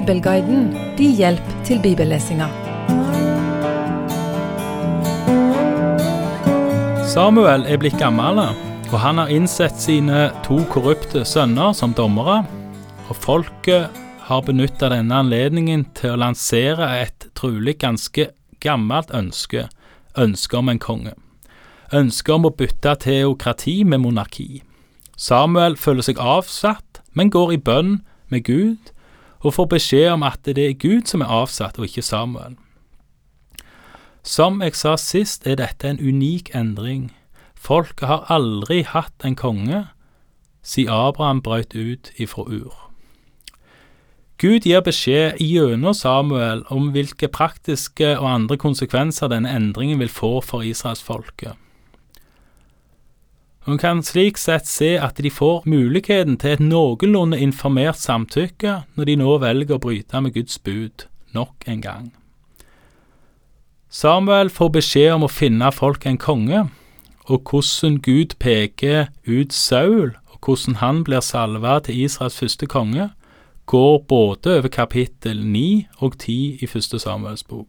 [0.00, 2.46] Bibelguiden din hjelp til bibellesinga.
[7.04, 8.38] Samuel er blitt gammel,
[8.88, 12.46] og han har innsett sine to korrupte sønner som dommere.
[13.12, 18.30] Og folket har benytta denne anledningen til å lansere et trolig ganske
[18.64, 19.66] gammelt ønske,
[20.16, 21.12] ønsket om en konge.
[21.92, 24.62] Ønsket om å bytte teokrati med monarki.
[25.16, 27.98] Samuel føler seg avsatt, men går i bønn
[28.32, 28.94] med Gud
[29.40, 32.56] og får beskjed om at det er Gud som er avsatt, og ikke Samuel.
[34.22, 37.08] Som jeg sa sist, er dette en unik endring.
[37.56, 39.86] Folket har aldri hatt en konge
[40.62, 42.76] siden Abraham brøt ut ifra Ur.
[44.40, 50.38] Gud gir beskjed gjennom Samuel om hvilke praktiske og andre konsekvenser denne endringen vil få
[50.44, 51.56] for israelsfolket.
[53.68, 59.08] Hun kan slik sett se at de får muligheten til et noenlunde informert samtykke når
[59.10, 61.04] de nå velger å bryte med Guds bud
[61.36, 62.08] nok en gang.
[63.90, 66.68] Samuel får beskjed om å finne folk en konge,
[67.26, 73.10] og hvordan Gud peker ut Saul, og hvordan han blir salva til Israels første konge,
[73.66, 77.68] går både over kapittel 9 og 10 i første Samuels bok.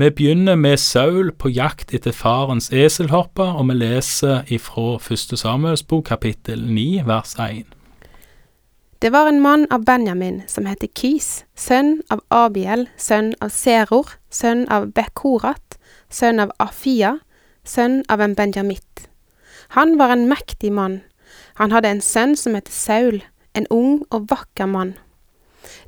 [0.00, 5.82] Vi begynner med Saul på jakt etter farens eselhopper, og vi leser ifra første Samuels
[5.84, 7.66] bok kapittel 9 vers 1.
[9.02, 14.14] Det var en mann av Benjamin som het Kis, sønn av Abiel, sønn av Seror,
[14.32, 15.76] sønn av Bekorat,
[16.08, 17.18] sønn av Afia,
[17.64, 19.04] sønn av en benjamitt.
[19.76, 21.02] Han var en mektig mann.
[21.60, 23.20] Han hadde en sønn som het Saul,
[23.52, 24.96] en ung og vakker mann.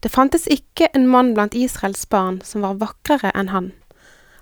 [0.05, 3.73] Det fantes ikke en mann blant Israels barn som var vakrere enn han.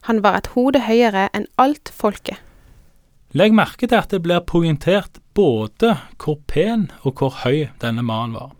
[0.08, 2.38] Han var et hode høyere enn alt folket.
[3.36, 8.34] Legg merke til at det blir poengtert både hvor pen og hvor høy denne mannen
[8.34, 8.54] var,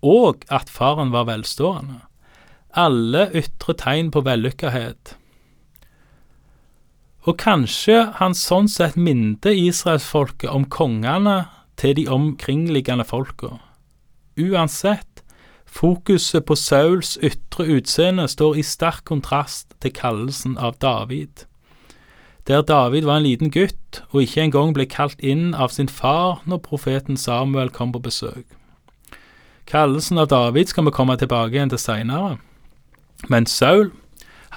[0.00, 2.00] og at faren var velstående.
[2.72, 5.16] Alle ytre tegn på vellykkethet.
[7.28, 11.42] Og kanskje han sånn sett minte israelsfolket om kongene
[11.76, 13.58] til de omkringliggende folka.
[14.40, 15.20] Uansett
[15.70, 21.46] Fokuset på Sauls ytre utseende står i sterk kontrast til kallelsen av David.
[22.48, 26.40] Der David var en liten gutt og ikke engang ble kalt inn av sin far
[26.50, 28.46] når profeten Samuel kom på besøk.
[29.70, 32.40] Kallelsen av David skal vi komme tilbake igjen til seinere.
[33.30, 33.92] Men Saul,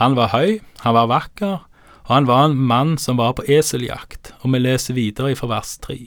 [0.02, 1.60] han var høy, han var vakker,
[2.04, 5.78] og han var en mann som var på eseljakt, og vi leser videre fra vers
[5.78, 6.00] tre.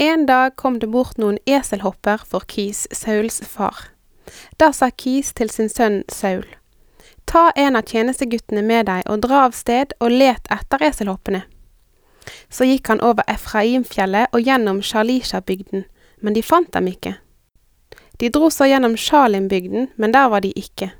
[0.00, 3.88] En dag kom det bort noen eselhopper for Kis, Sauls far.
[4.58, 6.46] Da sa Kis til sin sønn Saul,
[7.26, 11.44] Ta en av tjenesteguttene med deg og dra av sted og let etter eselhoppene.
[12.50, 15.84] Så gikk han over Efraimfjellet og gjennom Shalisha-bygden,
[16.20, 17.14] men de fant dem ikke.
[18.20, 20.90] De dro så gjennom Shalim-bygden, men der var de ikke.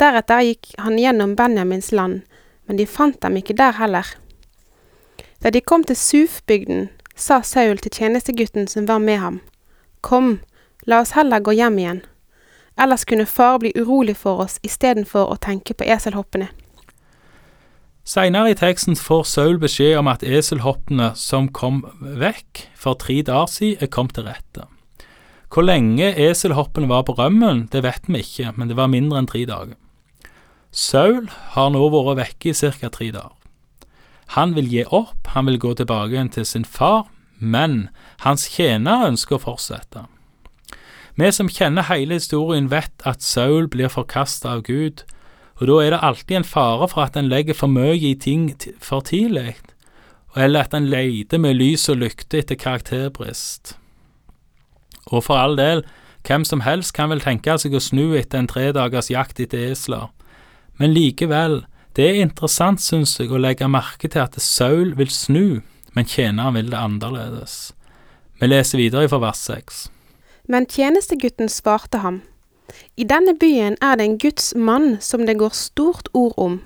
[0.00, 2.22] Deretter gikk han gjennom Benjamins land,
[2.66, 4.08] men de fant dem ikke der heller.
[5.42, 9.40] Da de kom til Suf-bygden, sa Saul til tjenestegutten som var med ham,
[10.00, 10.40] Kom,
[10.86, 12.02] la oss heller gå hjem igjen.
[12.82, 16.48] Ellers kunne far bli urolig for oss istedenfor å tenke på eselhoppene.
[18.02, 23.52] Seinere i teksten får Saul beskjed om at eselhoppene som kom vekk for tre dager
[23.52, 24.66] siden, er kommet til rette.
[25.52, 29.30] Hvor lenge eselhoppene var på rømmen, det vet vi ikke, men det var mindre enn
[29.30, 29.78] tre dager.
[30.72, 32.88] Saul har nå vært vekke i ca.
[32.88, 33.36] tre dager.
[34.34, 37.04] Han vil gi opp, han vil gå tilbake igjen til sin far,
[37.38, 37.90] men
[38.24, 40.06] hans tjener ønsker å fortsette.
[41.16, 45.02] Vi som kjenner hele historien, vet at Saul blir forkasta av Gud,
[45.60, 48.48] og da er det alltid en fare for at en legger for mye i ting
[48.80, 49.58] for tidlig,
[50.36, 53.76] eller at en leter med lys og lykte etter karakterbrist.
[55.12, 55.84] Og for all del,
[56.24, 60.08] hvem som helst kan vel tenke seg å snu etter en tredagers jakt etter esler,
[60.80, 65.60] men likevel, det er interessant, synes jeg, å legge merke til at Saul vil snu,
[65.92, 67.74] men tjeneren vil det annerledes.
[68.40, 69.90] Vi leser videre fra vers seks.
[70.48, 72.22] Men tjenestegutten svarte ham,
[72.96, 76.60] I denne byen er det en Guds mann som det går stort ord om.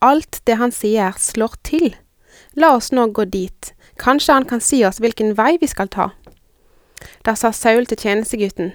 [0.00, 1.94] Alt det han sier, slår til.
[2.54, 6.10] La oss nå gå dit, kanskje han kan si oss hvilken vei vi skal ta.
[7.24, 8.72] Da sa Saul til tjenestegutten,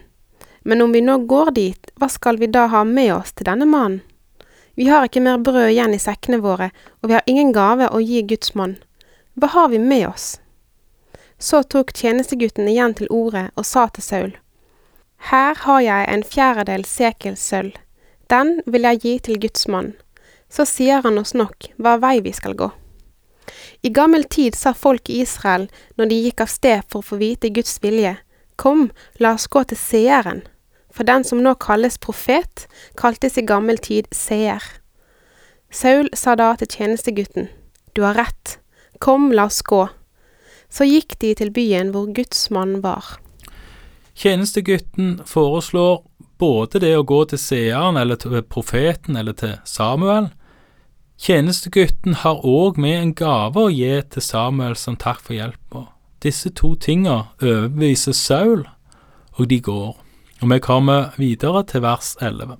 [0.63, 3.65] Men om vi nå går dit, hva skal vi da ha med oss til denne
[3.65, 4.01] mannen?
[4.75, 6.69] Vi har ikke mer brød igjen i sekkene våre,
[7.01, 8.77] og vi har ingen gave å gi Guds mann.
[9.36, 10.38] Hva har vi med oss?
[11.41, 14.33] Så tok tjenestegutten igjen til orde og sa til Saul,
[15.31, 17.73] Her har jeg en fjerdedel sekel sølv,
[18.29, 19.95] den vil jeg gi til Guds mann,
[20.49, 22.69] så sier han oss nok hva vei vi skal gå.
[23.81, 25.65] I gammel tid sa folk i Israel
[25.97, 28.17] når de gikk av sted for å få vite Guds vilje,
[28.61, 30.44] Kom, la oss gå til seeren.
[30.91, 32.67] for den som nå kalles profet,
[32.97, 34.61] kaltes i gammel tid seer.
[35.71, 37.47] Saul sa da til tjenestegutten,
[37.95, 38.59] Du har rett,
[38.99, 39.87] kom, la oss gå.
[40.71, 43.18] Så gikk de til byen hvor Guds mann var.
[44.15, 46.01] Tjenestegutten foreslår
[46.41, 50.31] både det å gå til seeren eller til profeten eller til Samuel.
[51.21, 55.85] Tjenestegutten har òg med en gave å gi til Samuel som takk for hjelpa.
[56.21, 58.65] Disse to tinga overbeviser Saul,
[59.38, 59.95] og de går.
[60.41, 62.57] Og vi kommer videre til vers 11.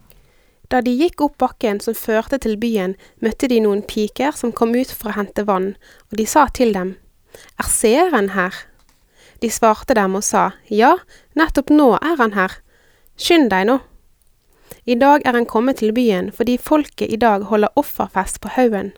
[0.70, 4.76] Da de gikk opp bakken som førte til byen, møtte de noen piker som kom
[4.78, 5.74] ut for å hente vann,
[6.10, 6.96] og de sa til dem,
[7.60, 8.56] Er seeren her?
[9.42, 10.98] De svarte dem og sa, Ja,
[11.36, 12.60] nettopp nå er han her.
[13.18, 13.80] Skynd deg nå.
[14.86, 18.92] I dag er han kommet til byen fordi folket i dag holder offerfest på haugen.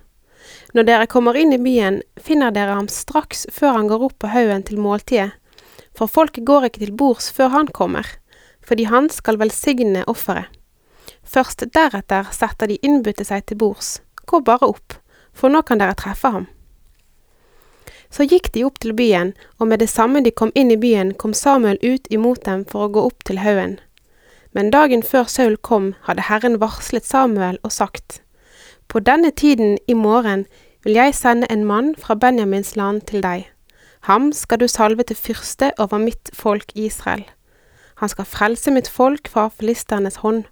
[0.74, 4.32] Når dere kommer inn i byen, finner dere ham straks før han går opp på
[4.32, 5.32] haugen til måltidet,
[5.96, 8.08] for folket går ikke til bords før han kommer,
[8.64, 10.50] fordi han skal velsigne offeret.
[11.24, 14.98] Først deretter setter de innbudte seg til bords, gå bare opp,
[15.34, 16.48] for nå kan dere treffe ham.
[18.14, 21.16] Så gikk de opp til byen, og med det samme de kom inn i byen,
[21.18, 23.80] kom Samuel ut imot dem for å gå opp til haugen.
[24.54, 28.22] Men dagen før Saul kom, hadde Herren varslet Samuel og sagt,
[28.88, 30.46] På denne tiden i morgen
[30.86, 33.48] vil jeg sende en mann fra Benjamins land til deg.
[34.06, 37.24] Ham skal du salve til fyrste over mitt folk Israel.
[37.98, 40.44] Han skal frelse mitt folk fra filisternes hånd.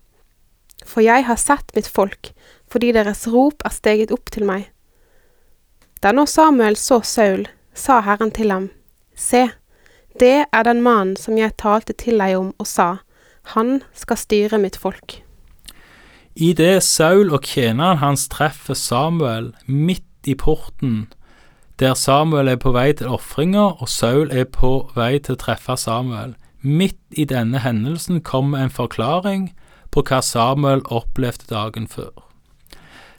[0.86, 2.32] For jeg har sett mitt folk,
[2.72, 4.72] fordi deres rop er steget opp til meg.
[6.02, 7.46] Da nå Samuel så Saul,
[7.78, 8.70] sa Herren til ham,
[9.14, 9.52] Se,
[10.20, 12.88] det er den mannen som jeg talte til deg om og sa,
[13.54, 15.20] han skal styre mitt folk.
[16.34, 21.06] I det Saul og tjeneren hans treffer Samuel midt i porten,
[21.78, 25.78] der Samuel er på vei til ofringa og Saul er på vei til å treffe
[25.78, 29.52] Samuel, midt i denne hendelsen kommer en forklaring
[29.94, 32.31] på hva Samuel opplevde dagen før.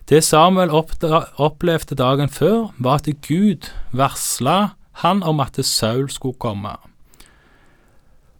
[0.08, 6.74] Det Samuel opplevde dagen før, var at Gud varsla han om at Saul skulle komme,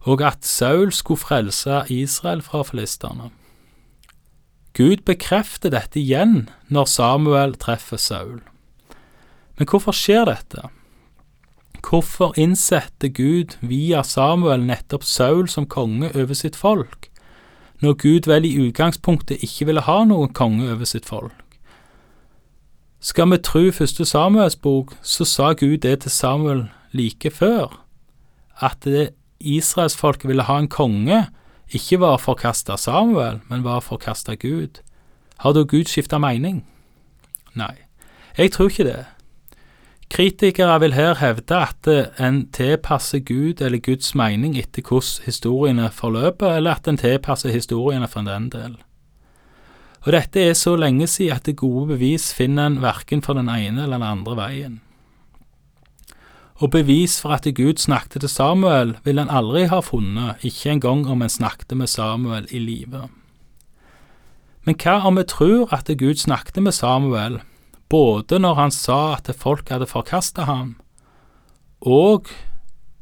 [0.03, 3.31] og at Saul skulle frelse Israel fra filistene.
[4.73, 8.41] Gud bekrefter dette igjen når Samuel treffer Saul.
[9.57, 10.67] Men hvorfor skjer dette?
[11.83, 17.09] Hvorfor innsetter Gud via Samuel nettopp Saul som konge over sitt folk,
[17.79, 21.42] når Gud vel i utgangspunktet ikke ville ha noen konge over sitt folk?
[23.03, 27.73] Skal vi tro første Samuels bok, så sa Gud det til Samuel like før,
[28.63, 28.87] at
[29.39, 31.25] israelsfolket ville ha en konge,
[31.67, 34.79] ikke var forkasta Samuel, men var forkasta Gud.
[35.37, 36.61] Har da Gud skifta mening?
[37.59, 37.75] Nei,
[38.37, 39.03] jeg tror ikke det.
[40.13, 41.91] Kritikere vil her hevde at
[42.21, 48.07] en tilpasser Gud eller Guds mening etter hvordan historiene forløper, eller at en tilpasser historiene
[48.07, 48.77] for den del.
[50.03, 53.47] Og dette er så lenge siden at det gode bevis finner en verken for den
[53.51, 54.81] ene eller den andre veien.
[56.59, 61.07] Og bevis for at Gud snakket til Samuel, vil en aldri ha funnet, ikke engang
[61.09, 63.07] om en snakket med Samuel i live.
[64.63, 67.41] Men hva om vi tror at Gud snakket med Samuel,
[67.89, 70.75] både når han sa at folk hadde forkastet ham,
[71.81, 72.29] og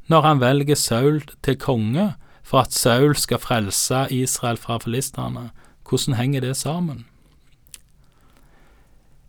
[0.09, 2.13] når han velger Saul til konge
[2.43, 5.51] for at Saul skal frelse Israel fra filistene?
[5.91, 7.05] Hvordan henger det sammen?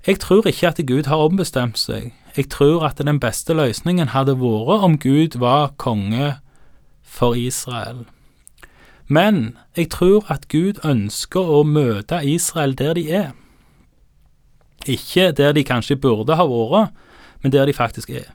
[0.06, 2.12] Jeg tror ikke at Gud har ombestemt seg.
[2.36, 6.36] Jeg tror at den beste løsningen hadde vært om Gud var konge
[7.02, 8.04] for Israel.
[9.06, 13.30] Men jeg tror at Gud ønsker å møte Israel der de er.
[14.86, 16.94] Ikke der de kanskje burde ha vært,
[17.42, 18.30] men der de faktisk er.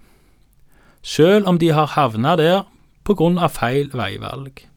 [1.01, 2.65] Selv om de har havna der
[3.03, 4.67] på grunn av feil veivalg.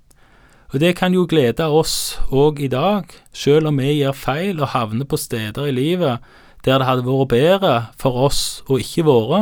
[0.70, 4.70] Og det kan jo glede oss òg i dag, selv om vi gjør feil og
[4.70, 6.22] havner på steder i livet
[6.64, 9.40] der det hadde vært bedre for oss å ikke være,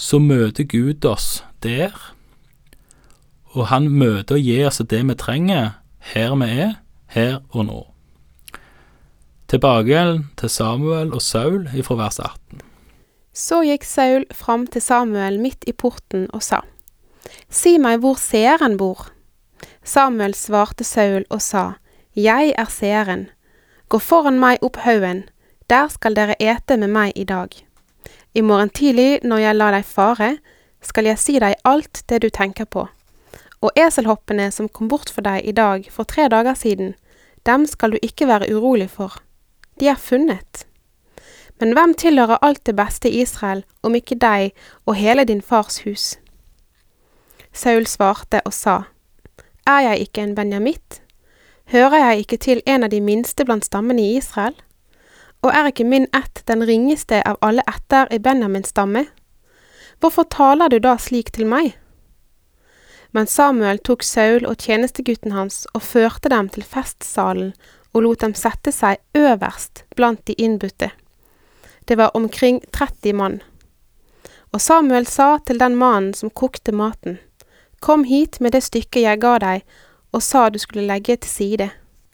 [0.00, 1.92] så møter Gud oss der.
[3.52, 5.76] Og han møter og gir oss det vi trenger,
[6.14, 6.72] her vi er,
[7.12, 7.82] her og nå.
[9.48, 10.00] Tilbake
[10.40, 12.64] til Samuel og Saul ifra vers 18.
[13.32, 16.64] Så gikk Saul fram til Samuel midt i porten og sa,
[17.48, 19.08] Si meg hvor seeren bor.
[19.88, 21.78] Samuel svarte Saul og sa,
[22.12, 23.28] Jeg er seeren.
[23.88, 25.22] Gå foran meg opp haugen,
[25.70, 27.48] der skal dere ete med meg i dag.
[28.34, 30.28] I morgen tidlig, når jeg lar deg fare,
[30.84, 32.84] skal jeg si deg alt det du tenker på.
[33.64, 36.92] Og eselhoppene som kom bort for deg i dag for tre dager siden,
[37.48, 39.16] dem skal du ikke være urolig for.
[39.80, 40.66] De er funnet.
[41.60, 44.52] Men hvem tilhører alt det beste i Israel, om ikke deg
[44.84, 46.18] og hele din fars hus?
[47.56, 48.82] Saul svarte og sa,
[49.68, 51.02] Er jeg ikke en benjamitt?
[51.68, 54.54] Hører jeg ikke til en av de minste blant stammene i Israel?
[55.44, 59.04] Og er ikke min ett den ringeste av alle ætter i Benjamins stamme?
[60.00, 61.76] Hvorfor taler du da slik til meg?
[63.12, 67.52] Men Samuel tok Saul og tjenestegutten hans og førte dem til festsalen
[67.92, 70.90] og lot dem sette seg øverst blant de innbudte.
[71.84, 73.40] Det var omkring 30 mann.
[74.52, 77.18] Og Samuel sa til den mannen som kokte maten,
[77.80, 79.62] Kom hit med det stykket jeg ga deg,
[80.12, 81.68] og sa du skulle legge til side.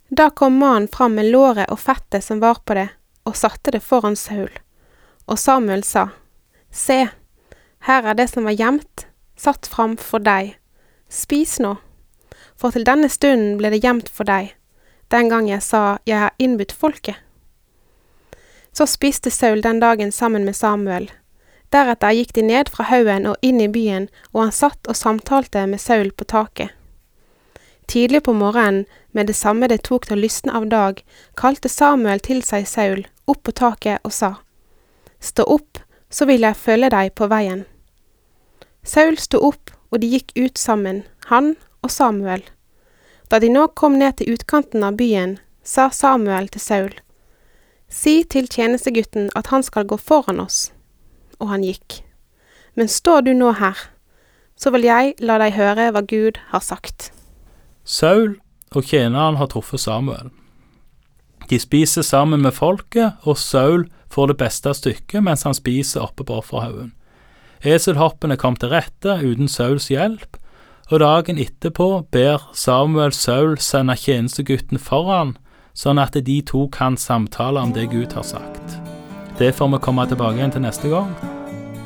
[0.08, 2.88] Da kom mannen fram med låret og fettet som var på det,
[3.24, 4.52] og satte det foran Saul.
[5.26, 6.08] Og Samuel sa,
[6.70, 7.06] Se,
[7.86, 9.06] her er det som var gjemt,
[9.36, 10.56] satt fram for deg.
[11.08, 11.76] Spis nå,
[12.58, 14.52] for til denne stunden ble det gjemt for deg,
[15.14, 17.16] den gang jeg sa jeg har innbudt folket.
[18.74, 21.10] Så spiste Saul den dagen sammen med Samuel.
[21.72, 25.66] Deretter gikk de ned fra haugen og inn i byen, og han satt og samtalte
[25.66, 26.70] med Saul på taket.
[27.86, 31.02] Tidlig på morgenen, med det samme det tok til å lysne av dag,
[31.36, 34.34] kalte Samuel til seg Saul opp på taket og sa,
[35.20, 35.78] Stå opp,
[36.10, 37.64] så vil jeg følge deg på veien.
[38.84, 42.42] Saul sto opp, og de gikk ut sammen, han og Samuel.
[43.30, 46.92] Da de nå kom ned til utkanten av byen, sa Samuel til Saul,
[47.88, 50.72] Si til tjenestegutten at han skal gå foran oss.
[51.40, 52.00] Og han gikk.
[52.74, 53.78] Men står du nå her,
[54.58, 57.10] så vil jeg la deg høre hva Gud har sagt.
[57.84, 58.38] Saul
[58.74, 60.30] og tjeneren har truffet Samuel.
[61.50, 66.24] De spiser sammen med folket, og Saul får det beste stykket mens han spiser oppe
[66.24, 66.94] på offerhaugen.
[67.64, 70.38] Eselhoppene kom til rette uten Sauls hjelp,
[70.92, 75.36] og dagen etterpå ber Samuel Saul sende tjenestegutten foran,
[75.74, 78.93] sånn at de to kan samtale om det Gud har sagt.
[79.38, 81.10] Det får vi komme tilbake igjen til neste gang.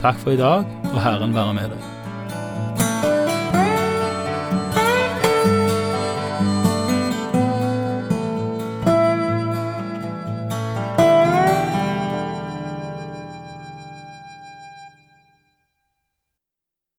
[0.02, 1.97] Takk for i dag, og Herren være med deg.